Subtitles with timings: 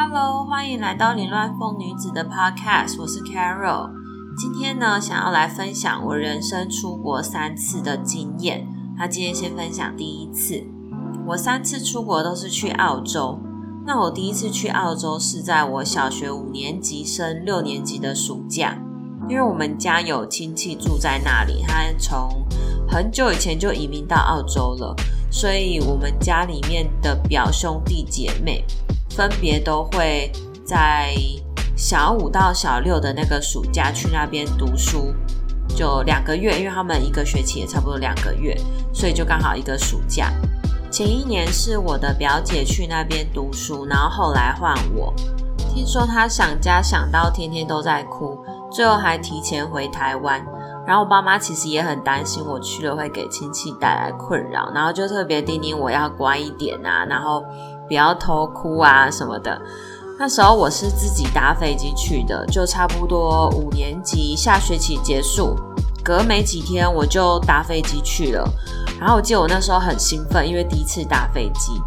[0.00, 3.90] Hello，欢迎来到凌乱风女子的 Podcast，我是 Carol。
[4.36, 8.64] 今天呢，想要来分享我人生出国三次的经验。
[8.96, 10.64] 那今天先分享第一次，
[11.26, 13.40] 我三次出国都是去澳洲。
[13.84, 18.78] 那我第一次去澳洲是在我小学五年级升六年级的暑假，
[19.28, 22.46] 因为我们家有亲戚住在那里，他从
[22.88, 24.94] 很久以前就移民到澳洲了，
[25.28, 28.64] 所以我们家里面的表兄弟姐妹。
[29.18, 30.30] 分别都会
[30.64, 31.12] 在
[31.76, 35.12] 小五到小六的那个暑假去那边读书，
[35.74, 38.56] 就两个月，因为他们一个学期也差不多两个月，
[38.92, 40.30] 所以就刚好一个暑假。
[40.88, 45.12] 前一年是我的表姐去那边读书，然后后来换我。
[45.74, 48.38] 听说她想家想到天天都在哭，
[48.70, 50.40] 最后还提前回台湾。
[50.86, 57.42] 然后我爸妈其实也很担心我去了会给亲戚带来困扰，然后就特别叮咛我要乖一点啊，然后。
[57.88, 59.60] 不要偷哭啊什么的。
[60.18, 65.56] 那时候我是自己搭飞机去的，就差不多五年级下学期结束，
[66.04, 68.44] 隔没几天我就搭飞机去了。
[69.00, 71.80] 然后我记得我那时候很兴奋，因为第一次搭飞机。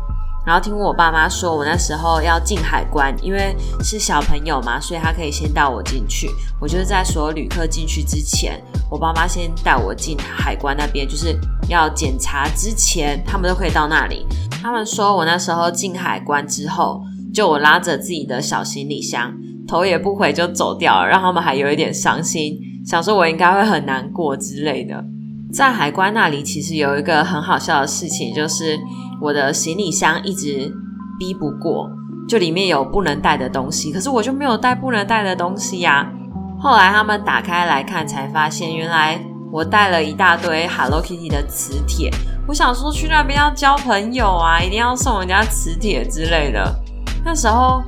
[0.43, 6.31] 然后听我爸妈说，我那时候要进海关，因为是小朋友嘛，所以他可以先带我进去。
[6.59, 14.25] 我就是在所有旅客进去之前，我爸妈先带我进海关那边，就是要检查之前，他们都可以到那里。
[14.61, 17.01] 他们说我那时候进海关之后，
[17.33, 19.33] 就我拉着自己的小行李箱，
[19.67, 25.03] 头也不回就走掉了，让他们还有一点伤心，想说我应该会很难过之类的。
[25.51, 28.79] 在海关那里，其实有一个很好笑的事情，就是
[29.19, 30.71] 我的行李箱一直
[31.17, 31.89] 逼不过，
[32.29, 36.07] 就里面有不能带的东西，可是我就没有带不能带的东西呀。
[36.59, 39.19] 后来他们打开来看，才发现原来
[39.51, 42.11] 我带了一大堆 Hello Kitty 的磁铁。
[42.47, 46.75] 我想说去那边要交朋友啊，一定要送人家磁铁之类的。
[47.23, 47.81] 那时候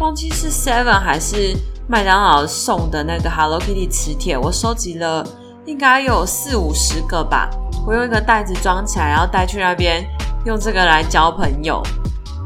[0.00, 1.54] 忘记是 Seven 还是
[1.86, 5.24] 麦当劳送的那个 Hello Kitty 磁铁，我收集了
[5.66, 7.50] 应该有四五十个吧。
[7.86, 10.04] 我用一个袋子装起来，然后带去那边
[10.44, 11.82] 用这个来交朋友。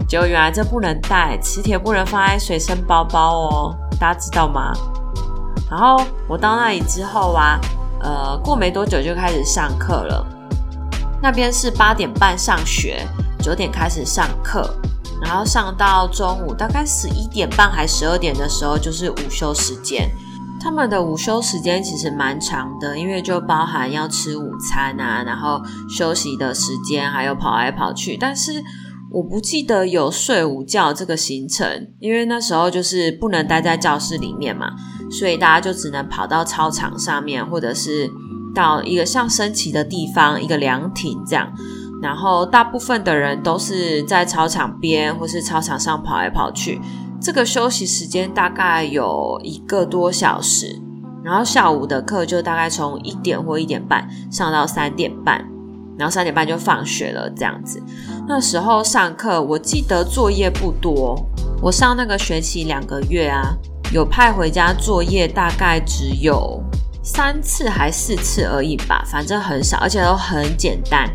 [0.08, 4.72] 结果原来这不能带，磁铁不能放在随身包包哦，大家知道吗？
[5.70, 7.58] 然后我到那里之后啊，
[8.00, 10.26] 呃，过没多久就开始上课了。
[11.24, 13.00] 那边是八点半上学，
[13.40, 14.78] 九点开始上课，
[15.22, 20.10] 然后上到中午大概十一点半还十二点的时候就是午休时间。
[20.60, 28.18] 他们的午休时间其实蛮长的，因为就包含要吃午餐啊，然后休息的时间，还有跑来跑去。
[28.18, 28.62] 但是
[29.10, 34.72] 我不记得有睡午觉这个行程，因为那时候就是不能待在教室里面嘛，
[35.10, 38.10] 所以大家就只能跑到操场上面，或者是。
[38.54, 41.52] 到一个像升旗的地方，一个凉亭这样，
[42.00, 46.80] 然后大部分的人都是在操场边或是操场上跑来跑去。
[47.20, 50.80] 这个休息时间大概有一个多小时，
[51.22, 55.42] 然后下午的课就大概从一点或一点半上到三点半，
[55.98, 57.82] 然后三点半就放学了这样子。
[58.28, 61.16] 那时候上课，我记得作业不多，
[61.62, 63.56] 我上那个学期两个月啊，
[63.90, 66.62] 有派回家作业大概只有。
[67.04, 71.06] 三次还四次而已吧，反正很少，而且都很简单。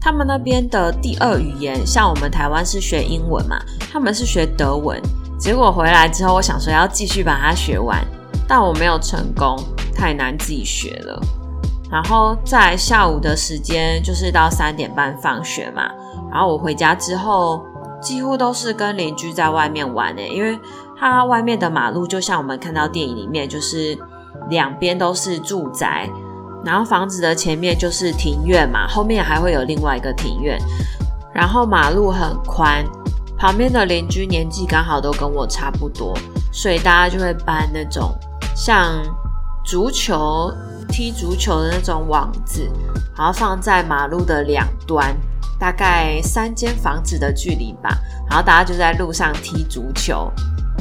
[0.00, 3.56] 他们那边的第二语言，像我们台湾是学英文嘛，
[3.92, 5.00] 他们是学德文。
[5.38, 8.04] 结果回来之后，我想说要继续把它学完，
[8.48, 9.56] 但我没有成功，
[9.94, 11.20] 太难自己学了。
[11.88, 15.88] 然后在下午的时间，就是到三点半放学嘛。
[16.28, 17.64] 然后我回家之后，
[18.02, 20.58] 几乎都是跟邻居在外面玩诶，因为
[20.98, 23.96] 它外面的马路就像我们看到电影里面，就是。
[24.48, 26.08] 两边都是住宅，
[26.64, 30.58] 然后房子的前面就是庭院嘛，后面还会有另外一个庭院，
[31.32, 32.84] 然后马路很宽，
[33.36, 36.16] 旁边的邻居年纪刚好都跟我差不多，
[36.52, 38.14] 所以大家就会搬那种
[38.54, 39.02] 像
[39.64, 40.52] 足球
[40.88, 42.70] 踢足球的那种网子，
[43.16, 45.16] 然后放在马路的两端，
[45.58, 47.90] 大概三间房子的距离吧，
[48.28, 50.32] 然后大家就在路上踢足球。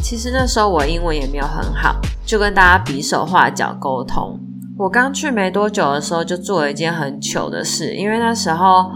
[0.02, 1.96] 其实那时候我英文也没有很好，
[2.26, 4.40] 就跟大家比手画脚沟通。
[4.78, 8.92] 我刚去没多久的时候，就做了一件很糗的事，因为那时候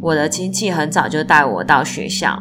[0.00, 2.38] 我的亲戚很早就带我到学校，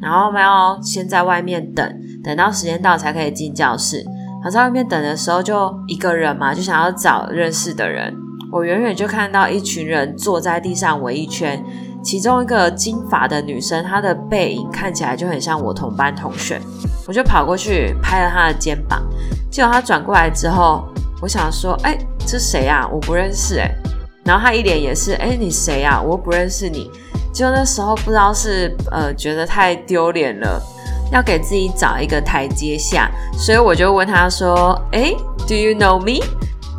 [0.00, 4.04] 然后我们要先在外面等，等到时间到才可以进教室。
[4.44, 8.14] 我在外面等的时候，就一个人嘛，就想要找认识的人。
[8.52, 11.64] 我远远就看到一群人坐在地上围一圈。
[12.06, 16.60] 其中一个金发的女生，她的背影看起来就很像我同班同学，
[17.04, 19.04] 我就跑过去拍了她的肩膀。
[19.50, 20.86] 结果她转过来之后，
[21.20, 22.88] 我想说：“哎，这谁啊？
[22.92, 23.68] 我不认识。”哎，
[24.24, 26.00] 然后她一脸也是：“哎，你谁啊？
[26.00, 26.88] 我不认识你。”
[27.34, 30.62] 就那时候不知道是呃觉得太丢脸了，
[31.10, 35.12] 要给自己找一个台阶下，所以我就问她说：“哎
[35.48, 36.24] ，Do you know me？”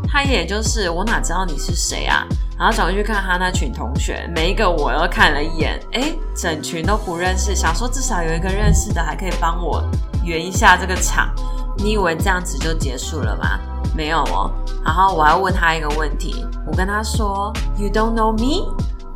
[0.09, 2.25] 他也就是我哪知道你是谁啊？
[2.57, 7.55] 然后转过去看他那群同学，每一个我都看了一眼，哎，整群都不认识。
[7.55, 9.83] 想说至少有一个认识的，还可以帮我
[10.23, 11.31] 圆一下这个场。
[11.77, 13.59] 你以为这样子就结束了吗？
[13.95, 14.51] 没有哦。
[14.83, 18.65] 然后我还问他一个问题，我跟他说：“You don't know me？”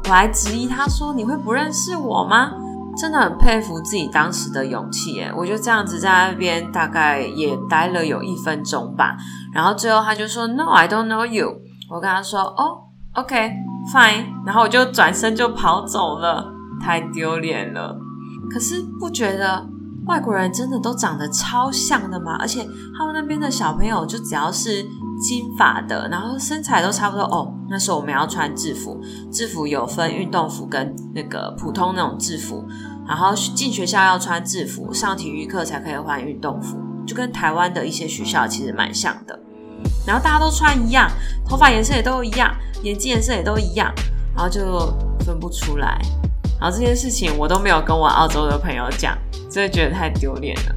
[0.07, 2.51] 我还质疑他说：“你会不认识我吗？”
[2.95, 5.33] 真的很佩服自己当时的勇气耶！
[5.35, 9.15] 我就这样子在那边大概也待了有一分钟吧。
[9.53, 11.47] 然后最后他就说：“No, I don't know you。”
[11.89, 13.52] 我跟他说：“哦。” OK,
[13.94, 16.50] fine，然后我就转身就跑走了，
[16.80, 17.98] 太丢脸了。
[18.50, 19.68] 可是不觉得
[20.06, 22.38] 外国人真的都长得超像的吗？
[22.40, 22.66] 而且
[22.98, 24.84] 他们那边的小朋友就只要是
[25.22, 27.54] 金发的，然后身材都差不多哦。
[27.69, 32.66] 那时候我们要穿制服，制服有分运动服跟那个普通那种制服，
[33.06, 39.38] 然后进学校要穿制服，上体育课才可以换运动服，就跟台湾的一些学校其实蛮像的。
[40.06, 41.09] 然后大家都穿一样，
[41.48, 42.56] 头发颜色也都一样。
[42.83, 43.94] 眼睛颜色也都一样，
[44.36, 44.92] 然后就
[45.24, 46.00] 分不出来。
[46.59, 49.18] 然后这件事情我都没有跟我澳洲的朋友讲，
[49.50, 50.75] 真的觉得太丢脸了。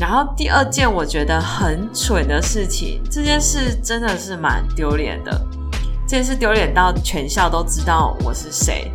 [0.00, 5.46] 然后第二件我觉得很蠢的事情，这件事真的是蛮丢脸的。
[6.06, 8.90] 这件事丢脸到全校都知道我是谁。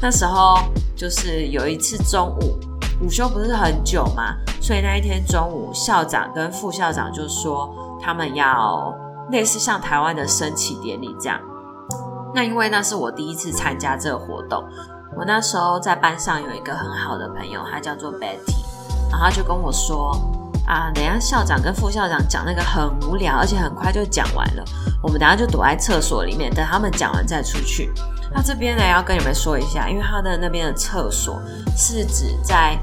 [0.00, 0.58] 那时候
[0.96, 2.58] 就是有一次中午
[3.00, 8.94] 午休不是很久嘛，所以那一天中午校长跟副校长就说他们要
[9.30, 11.38] 类似像台湾的升旗典礼这样。
[12.34, 14.62] 那因为那是我第一次参加这个活动，
[15.16, 18.62] 我那时候在班上有一个很好的朋友，他叫做 Betty，
[19.10, 20.14] 然后他就跟我说
[20.68, 24.64] ：“啊，等下校长跟副校长讲那个很无聊，而且很快就讲完了，
[25.02, 27.90] 我们等下就躲在厕所里面，等他们讲完再出去。”
[28.30, 31.40] 那这边呢要跟你们说一下，因为他的那边的厕所
[31.74, 32.78] 是指在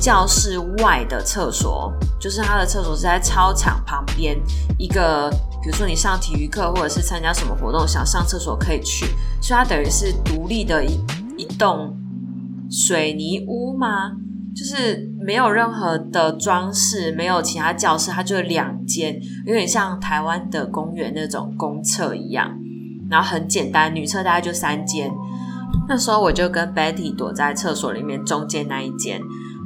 [0.00, 4.36] 教室外的厕所，就是他的厕所是在操场旁边
[4.78, 5.30] 一个。
[5.62, 9.06] 比如说你上体育课，或者是参加什么活动，想上厕所可以去，
[9.40, 10.98] 所以它等于是独立的一
[11.36, 11.96] 一栋
[12.68, 14.10] 水泥屋吗？
[14.56, 19.16] 就是没有任何的装饰，没有其他教室，它就两间，
[19.46, 22.58] 有点像台湾的公园那种公厕一样，
[23.08, 25.08] 然后很简单，女厕大概就三间。
[25.88, 29.20] 那时候我就跟 Betty 躲在厕所里面中间那一间，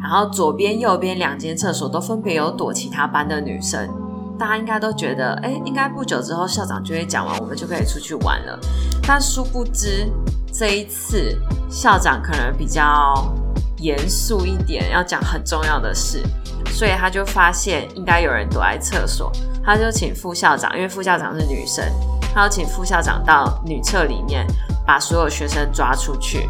[0.08, 3.90] 然后左边、右边两间厕所都分别有躲其他班的女生。
[4.38, 8.56] 大家应该都觉得，哎，应该不久之后校长就会讲完，我们就可以出去玩了。
[9.04, 10.08] 但殊不知，
[10.52, 11.36] 这一次
[11.68, 13.34] 校长可能比较
[13.78, 16.22] 严肃一点，要讲很重要的事，
[16.66, 19.32] 所以他就发现应该有人躲在厕所，
[19.64, 21.84] 他就请副校长，因为副校长是女生，
[22.32, 24.46] 他要请副校长到女厕里面
[24.86, 26.48] 把所有学生抓出去，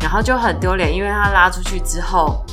[0.00, 2.44] 然后就很丢脸，因为他拉出去之后。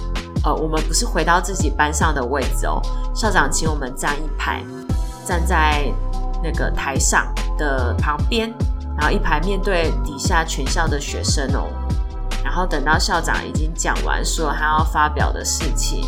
[0.44, 2.82] 呃，我们不是回到自己班上的位置哦。
[3.14, 4.64] 校长请我们站一排，
[5.26, 5.92] 站在
[6.44, 7.26] 那个台上
[7.58, 8.54] 的旁边，
[8.98, 11.68] 然后一排面对底下全校的学生哦。
[12.44, 16.06] 然后等到校长已经讲完说他要发表的事情，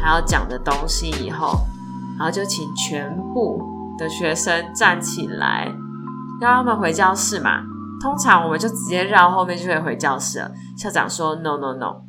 [0.00, 1.66] 他要讲的东西以后，
[2.18, 3.62] 然后就请全部
[3.98, 5.70] 的学生站起来，
[6.40, 7.62] 让他们回教室嘛。
[8.00, 10.50] 通常我们就直接绕后面就可以回教室了。
[10.76, 12.02] 校长说：“No, no, no。”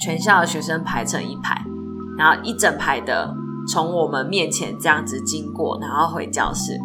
[0.00, 1.64] 全校的学生排成一排，
[2.18, 3.34] 然后一整排的
[3.68, 6.78] 从我们面前这样子经过，然后回教室。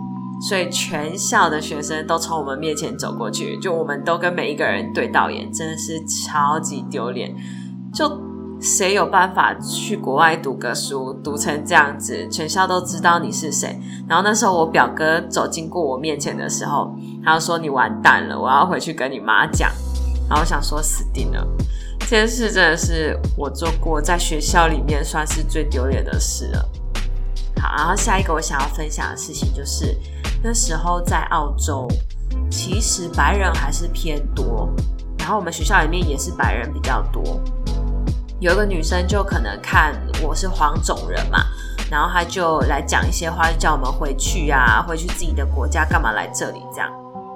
[0.48, 7.36] 所以全校的学生都从我们面前走过去，就我们都跟每一个人对到眼，真的是超级丢脸。
[7.94, 8.10] 就
[8.62, 13.78] 谁有办法去国外读个书，读成这样子，全校都知道你是谁。
[14.08, 19.70] 然后那时候我表哥走经过我面前的时候，他就说：“你完蛋了，我要回去跟你妈讲。”
[20.30, 21.46] 然后我想说死定了。
[22.10, 26.70] 这件事真的是我做过在学校里面算是最丢脸的事了。
[27.62, 29.96] 好，然后下一个我想要分享的事情就是，
[30.42, 31.88] 那时候在澳洲，
[32.50, 34.68] 其实白人还是偏多，
[35.20, 37.40] 然后我们学校里面也是白人比较多。
[38.40, 41.44] 有一个女生就可能看我是黄种人嘛，
[41.92, 46.90] 然后她就来讲一些话，就叫我们回去啊，回去自己的国家，干嘛来这里这样。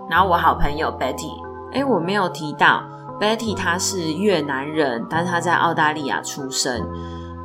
[0.10, 1.40] 然后我好朋友 Betty，
[1.74, 2.84] 哎，我没有提到。
[3.20, 6.86] Betty 他是越南人，但是他在澳大利亚出生，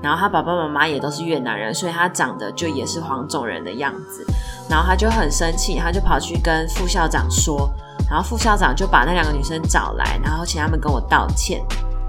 [0.02, 4.24] 然后他爸爸妈妈也都是越南人，所以他长得就也是黄种人的样子。
[4.68, 7.70] 然后他就很生气，他就跑去跟副校长说，
[8.10, 11.64] 然后副校长就把那两个女生找来，然后请他们跟我道歉。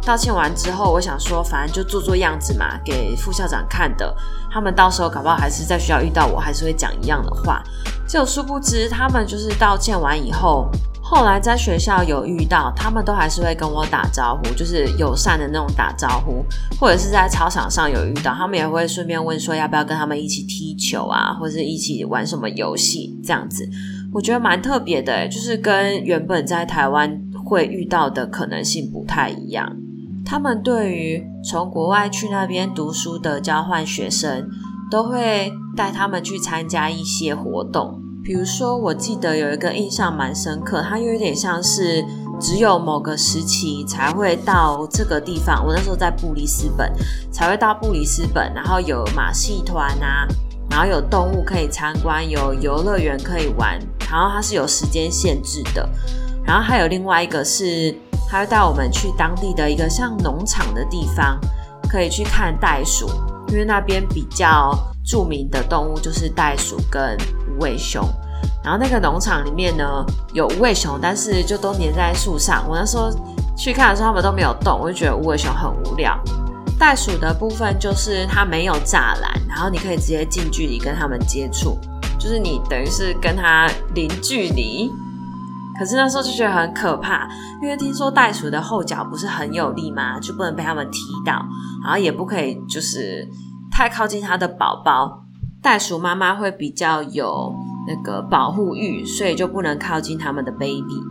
[0.06, 4.16] 道歉完之后，我想说，反正就做做样子嘛，给副校长看的。
[4.50, 7.62] 他们到时候搞不好还是在学校遇到我，还是会讲一样的话。
[8.08, 10.68] 就殊不知，他们就是道歉完以后。
[11.12, 16.46] 后来在学校有遇到，他们都还是会跟我打招呼，就是友善的那种打招呼，
[16.80, 23.68] 或者是在操场上有遇到，他们也会顺便问说要不要跟他们一起踢球啊，或者是一起玩什么游戏这样子。
[24.14, 29.76] 我觉得蛮特别的，就是跟原本在台湾会遇到的可能性不太一样。
[30.24, 34.48] 他们对于从国外去那边读书的交换学生，
[34.92, 38.00] 都会带他们去参加一些活动。
[38.30, 42.06] 比如说，我记得有一个印象蛮深刻，它有点像是
[42.40, 45.66] 只有某个时期才会到这个地方。
[45.66, 46.94] 我那时候在布里斯本，
[47.32, 50.28] 才会到布里斯本，然后有马戏团啊，
[50.70, 55.90] 然后有动物可以参观，有游乐园可以玩，然后它是有时间限制的。
[56.46, 57.92] 然后还有另外一个是，
[58.30, 61.40] 他会带我们去当地的一个像农场的地方，
[61.90, 63.10] 可以去看袋鼠，
[63.48, 64.72] 因为那边比较
[65.04, 67.18] 著名的动物就是袋鼠跟。
[67.58, 68.02] 无尾熊，
[68.64, 72.64] 然后那个农场里面呢有无尾熊，但是就都黏在树上。
[72.68, 73.10] 我那时候
[73.58, 76.18] 去看的时候，他们都没有动，我就觉得无尾熊很无聊。
[76.78, 81.78] 袋鼠的部分就是它没有栅栏，然后你可以直接近距离跟它们接触，
[82.18, 84.90] 就是你等于是跟它零距离。
[85.78, 87.28] 可是那时候就觉得很可怕，
[87.62, 91.34] 因为听说袋鼠的后脚不是很有力嘛，就不能被它们踢到，
[91.84, 93.26] 然后也不可以就是
[93.72, 95.24] 太靠近它的宝宝。
[95.62, 97.54] 袋鼠妈妈会比较有
[97.88, 101.02] 那个保护欲，所以就不能靠近他们的 baby。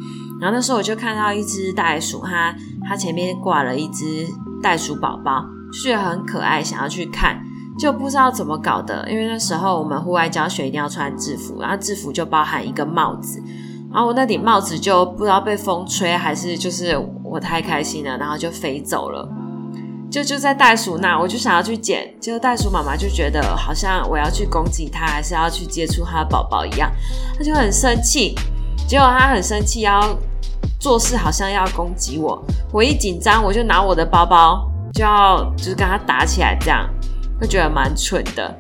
[0.40, 2.54] 然后那时候我就看到一只袋鼠，它
[2.86, 4.26] 它前面挂了一只
[4.62, 5.44] 袋鼠宝宝，
[5.84, 7.42] 就很可爱，想要去看，
[7.78, 9.10] 就不知道怎么搞的。
[9.10, 13.42] 因为那时候我们户外教学一定要穿制服，然后制服就包含一个帽子，
[13.90, 19.28] 然后我那顶帽子就不知道被风吹还是就是我太开心了，然后就飞走了。
[20.10, 26.90] 就就在袋鼠那，我就想要去捡，结果袋鼠妈妈就觉得好像我要去攻击它，还是要去接触它的宝宝一样，
[27.36, 28.34] 它就很生气。
[28.86, 30.16] 结果它很生气，要
[30.80, 32.42] 做事好像要攻击我。
[32.72, 36.88] 我一紧张，我就拿我的包包就要就是跟它打起来，这样
[37.38, 38.54] 会觉得蛮蠢的。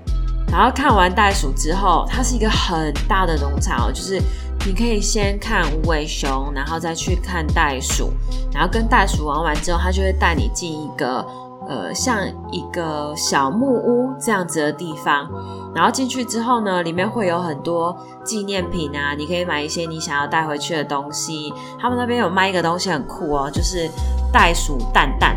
[0.50, 4.20] 然后看完袋鼠之后，它是一个很大的农场哦，就是
[4.66, 8.12] 你可以先看无尾熊，然后再去看袋鼠，
[8.52, 11.24] 然后跟袋鼠玩完之后，它就会带你进一个。
[11.68, 15.28] 呃，像一个小木屋这样子的地方，
[15.74, 21.52] 然后进去之后呢，里面会有很多纪念品啊，你可以买一些你想要带回去的东西。
[21.78, 23.86] 他们那边有卖一个东西很酷哦，就是
[24.32, 25.36] 袋鼠蛋蛋，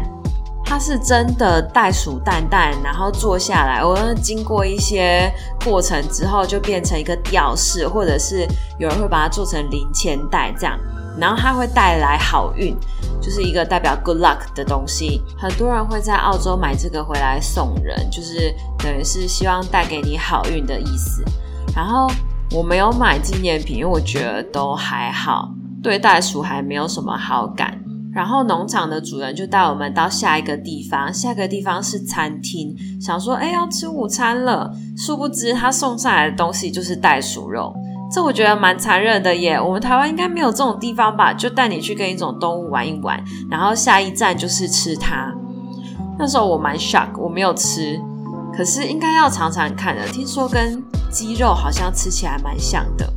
[0.71, 5.29] 它是真的袋鼠蛋蛋，然后做下来，我经过一些
[5.65, 8.47] 过程之后，就变成一个吊饰，或者是
[8.79, 10.79] 有人会把它做成零钱袋这样。
[11.19, 12.73] 然后它会带来好运，
[13.21, 15.21] 就是一个代表 good luck 的东西。
[15.37, 21.21] 很多人会在澳洲买这个回来送人，就是等于是希望带给你好运的意思。
[21.75, 22.09] 然后
[22.55, 25.49] 我没有买纪念品，因为我觉得都还好，
[25.83, 27.77] 对袋鼠还没有什么好感。
[28.13, 37.73] 然后农场的主人就带我们到下一个地方，下一个地方是餐厅，想说哎要吃午餐了，殊不知他送上来的东西就是袋鼠肉。
[38.13, 41.33] 这我觉得蛮残忍的耶，我们台湾应该没有这种地方吧？
[41.33, 45.33] 就带你去跟一种动物玩一玩，然后下一站就是吃它。
[46.19, 47.97] 那时候我蛮 shock，我没有吃，
[48.53, 50.05] 可是应该要尝尝看的。
[50.09, 53.09] 听说跟鸡肉好像吃起来蛮像的。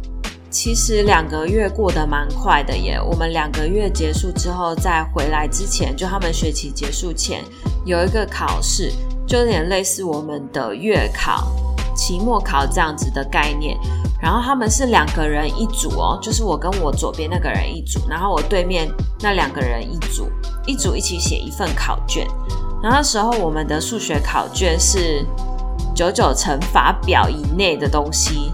[0.54, 7.42] 其实两个月过得蛮快的耶，我们两个月结束之后，在回来之前，就他们学期结束前
[7.84, 8.92] 有一个考试，
[9.26, 11.48] 就有点类似我们的月考、
[11.96, 13.76] 期末考这样子的概念。
[14.22, 18.88] 然后他们是两个人一组哦，就是我跟我左边那个人一组，然后我对面
[19.20, 20.30] 那两个人一组，
[20.66, 22.28] 一组一起写一份考卷。
[22.80, 25.26] 然后那时候我们的数学考卷是
[25.96, 28.52] 九九乘法表以内的东西，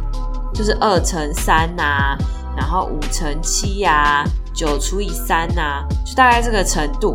[0.55, 2.17] 就是二乘三呐，
[2.57, 7.13] 然后五乘七呀，九除以三呐，就大概这个程度。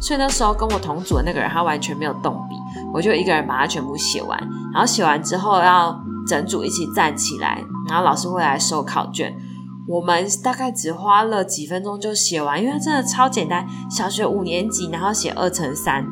[0.00, 2.56] 所以那时候跟我同组的那个人他完全没有动笔，
[2.92, 4.38] 我就一个人把它全部写完。
[4.72, 5.98] 然后写完之后要。
[6.24, 9.36] 整组一起站起来，然后老师会来收考卷。
[9.88, 13.66] 我们大概只花了几分钟就写完，因为它真的超简单。
[13.90, 16.06] 小学五年级，然后写二乘三，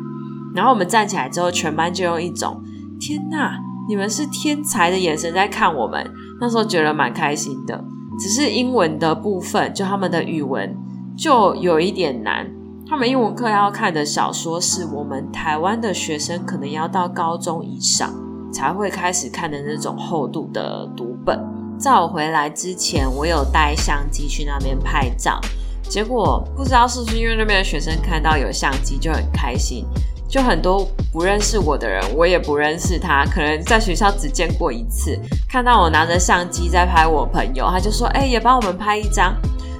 [0.53, 2.61] 然后我们站起来之后，全班就用一种
[2.99, 3.57] “天哪，
[3.89, 6.05] 你们是天才”的眼神在看我们。
[6.41, 7.85] 那时候觉得蛮开心的。
[8.19, 10.77] 只是英文的部分，就他们的语文
[11.17, 12.51] 就有一点难。
[12.89, 18.13] 他们英文课要看的小说是我们台湾的学生可能要到高中以上。
[18.53, 21.39] 才会开始看的那种厚度的读本。
[21.79, 25.41] 在我回来之前，我有带相机去那边拍照，
[25.89, 29.87] 结果不知道是不是因为那边的学生看到有相机就很开心，
[30.31, 35.19] 就很多不认识我的人，我也不认识他，可能在学校只见过一次，
[35.49, 39.35] 看到我拿着相机在拍我朋友，他就说：“哎，也帮我们拍一张。”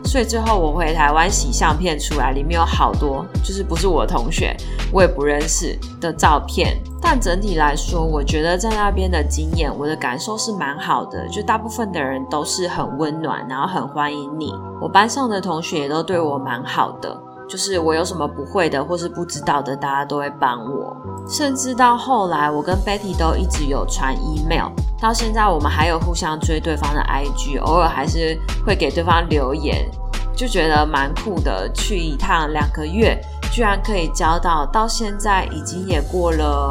[0.05, 4.57] 所以最后我回台湾洗相片出来，里面有好多就是不是我同学，
[4.93, 6.77] 我也不认识的照片。
[7.01, 11.29] 但整体来说，我觉得在那边的经验，我的感受是蛮好的。
[11.29, 14.53] 就大部分的人都是很温暖，然后很欢迎你。
[14.81, 17.17] 我班上的同学也都对我蛮好的，
[17.51, 20.97] 就是我有什么不会的或是不知道的，大家都会帮我。
[21.29, 29.91] 甚至到后来，我跟 Betty 都一直有传 email，到现在我们还有互相追对方的 IG，偶尔还是会给对方留言，
[30.37, 31.69] 就觉得蛮酷的。
[31.75, 33.21] 去一趟两个月。
[33.53, 36.71] 居然可以交到，到现在已经也过了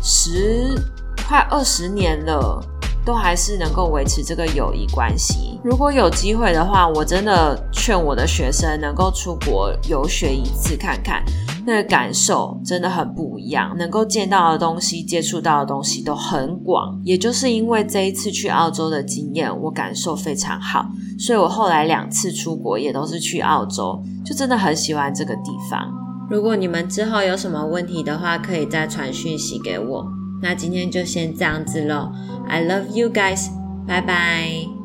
[0.00, 0.80] 十
[1.26, 2.62] 快二十年了，
[3.04, 5.58] 都还是能够维持这个友谊关系。
[5.62, 11.22] 如果有机会的话，我真的劝我的学生能够出国游学一次看看，
[11.66, 16.98] 那个感受真的很不一样，能够见到的东西、接触到的东西都很广。
[17.04, 20.86] 也就是因为这一次去澳洲的经验，我感受非常好，
[21.18, 25.92] 所以我后来两次出国也都是去澳洲，就真的很喜欢这个地方。
[26.30, 30.06] 如果你们之后有什么问题的话，可以再传讯息给我。
[30.42, 32.12] 那今天就先这样子喽
[32.48, 33.48] ，I love you guys，
[33.86, 34.79] 拜拜。